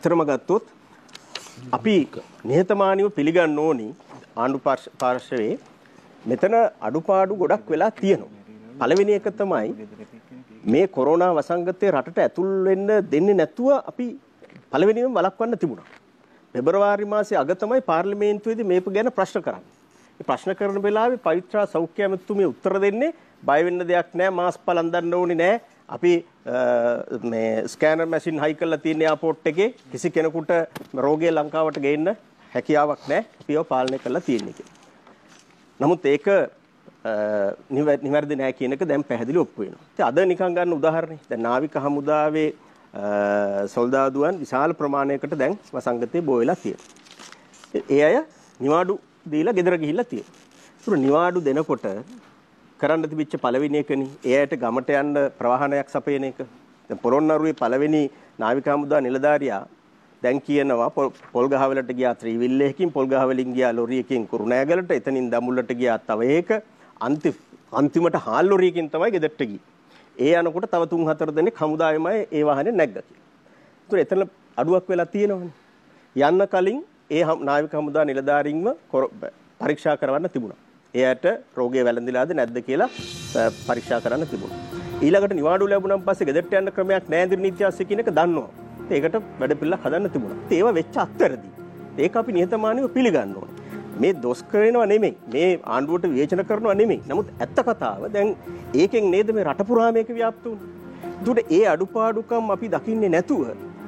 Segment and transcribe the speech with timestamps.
[0.00, 0.64] ඇත්තටම ගත්තොත්
[1.76, 1.94] අපි
[2.50, 3.88] නිහතමානීව පිළිගන්න ඕනි
[4.36, 4.58] ආණ්ඩු
[5.00, 5.56] පාර්ශවයේ
[6.24, 6.54] මෙතන
[6.88, 8.30] අඩුපාඩු ගොඩක් වෙලා තියෙනවා.
[8.80, 9.68] පළවෙනි එක තමයි
[10.64, 14.06] මේ කොරෝනා වසංගතයේ රටට ඇතුල් වෙන්න දෙන්නේ නැතුව අපි
[14.72, 15.88] පළවෙනිම වළක්වන්න තිබුණා.
[16.54, 19.68] පෙබරවාරි මාසයේ අග තමයි පාර්ලිමේන්තුවේදී මේක ගැන ප්‍රශ්න කරන්නේ.
[20.16, 23.12] මේ ප්‍රශ්න කරන වෙලාවේ පවිත්‍රා සෞඛ්‍ය ඇමතුමිය උත්තර දෙන්නේ
[23.42, 25.60] බය වෙන්න දෙයක් නැහැ මාස්ක් පලඳන්න ඕනේ නැහැ.
[25.96, 26.12] අපි
[27.32, 30.52] මේ ස්කෑනර් මැෂින් හයි කරලා තියෙන එයාපෝට් එකේ කිසි කෙනෙකුට
[31.06, 32.08] රෝගය ලංකාවට ගේන්න
[32.54, 33.26] හැකියාවක් නැහැ.
[33.42, 34.76] අපි ඒව පාලනය කරලා තියෙන්නේ කියලා.
[35.80, 36.26] නමුත් ඒක
[38.06, 39.86] නිවැරදි නෑ කියන එක දැන් පැහැදිලි ඔප්පු වෙනවා.
[39.92, 42.48] ඉතින් අද නිකන් ගන්න උදාහරණේ දැන් නාවික හමුදාවේ
[43.74, 46.88] සොල්දාදුවන් විශාල ප්‍රමාණයකට දැන් වසංගතේ බෝ වෙලා තියෙනවා.
[47.96, 48.16] ඒ අය
[48.60, 48.94] නිවාඩු
[49.32, 50.36] දීලා ගෙදර ගිහිල්ලා තියෙනවා.
[50.78, 51.86] ඒතර නිවාඩු දෙනකොට
[52.80, 56.38] කරන්න තිබිච්ච පළවෙනි එකනේ ඒ අයට ගමට යන්න ප්‍රවාහනයක් සපයන එක.
[56.90, 58.02] දැන් පොරොන්නරුවේ පළවෙනි
[58.42, 59.62] නාවික හමුදා නිලධාරියා
[60.22, 60.88] දැන් කියනවා
[61.34, 66.50] පොල් ගහවලට ගියා ත්‍රිවිල්ලයකින් පොල් ගහවලින් ගියා ලොරියකින් කුරුණෑගලට එතනින් දඹුල්ලට ගියා තව ඒක
[67.80, 69.62] අන්තිමට හාල් ලොරියකින් තමයි ගෙදරට ගියේ.
[70.18, 73.28] ඒ යනකොට තව තුන් හතර දෙනෙක් හමුදාවෙමයි ඒ වාහනේ නැග්ගා කියලා.
[73.88, 74.24] ඒතර එතන
[74.62, 75.52] අඩුවක් වෙලා තියෙනවනේ.
[76.16, 76.80] යන්න කලින්
[77.18, 78.68] ඒ නාවික හමුදා නිලධාරීන්ව
[79.60, 80.60] පරීක්ෂා කරවන්න තිබුණා.
[80.98, 81.26] එයාට
[81.58, 82.88] රෝගය වැළඳිලාද නැද්ද කියලා
[83.66, 84.58] පරීක්ෂා කරන්න තිබුණා.
[85.04, 88.48] ඊළඟට නිවාඩු ලැබුණාන් පස්සේ ගෙදරට යන්න ක්‍රමයක් නැහැ දිනීත්‍යාසය කියන එක දන්නවා.
[88.96, 90.40] ඒකට වැඩ පිළිලක් හදන්න තිබුණා.
[90.56, 91.50] ඒව වෙච්ච අත්වැරදි.
[92.04, 93.56] ඒක අපි නිහතමානීව පිළිගන්න ඕනේ.
[94.02, 95.14] මේ දොස් කරනවා නෙමෙයි.
[95.34, 97.00] මේ ආණ්ඩුවට විවේචන කරනවා නෙමෙයි.
[97.10, 98.36] නමුත් ඇත්ත කතාව දැන්
[98.82, 100.68] ඒකෙන් නේද මේ රට පුරා මේක ව්‍යාප්ත වුනේ.
[101.26, 103.46] ඒකට ඒ අඩුපාඩුකම් අපි දකින්නේ නැතුව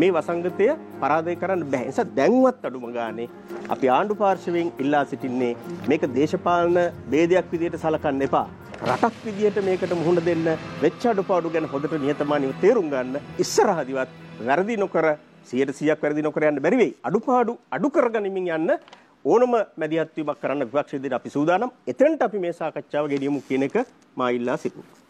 [0.00, 0.66] මේ වසංගතය
[1.02, 1.90] පරාදය කරන්න බැහැ.
[1.90, 3.28] නිසා දැන්වත් අඩුම ගානේ
[3.74, 5.52] අපි ආණ්ඩු පාර්ශවයෙන් ඉල්ලා සිටින්නේ
[5.90, 6.78] මේක දේශපාලන
[7.12, 8.46] ભેදයක් විදිහට සලකන්න එපා.
[8.88, 10.48] රටක් විදිහට මේකට මුහුණ දෙන්න
[10.82, 14.10] වෙච්ච අඩුපාඩු ගැන හොඳට නිහතමානීව තේරුම් ගන්න ඉස්සරහදිවත්
[14.48, 15.06] වැරදි නොකර
[15.52, 16.92] 100%ක් වැරදි නොකර යන්න බැරි වෙයි.
[17.08, 18.76] අඩුපාඩු අඩු කරගනිමින් යන්න
[19.24, 21.70] ඕනම මැදිහත් වීමක් කරන්න විපක්ෂ විදිහට අපි සූදානම්.
[21.92, 23.76] එතනට අපි මේ සාකච්ඡාව ගෙනියමු කියන එක
[24.16, 25.03] මා ඉල්ලා සිටිනවා.